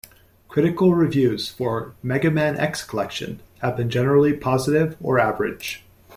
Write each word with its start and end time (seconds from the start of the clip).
Critical 0.47 0.95
reviews 0.95 1.47
for 1.47 1.93
"Mega 2.01 2.31
Man 2.31 2.57
X 2.57 2.83
Collection" 2.83 3.39
have 3.59 3.77
been 3.77 3.91
generally 3.91 4.33
positive 4.33 4.97
or 4.99 5.19
average. 5.19 5.83